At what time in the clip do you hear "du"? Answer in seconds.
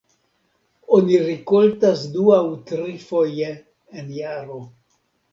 2.15-2.25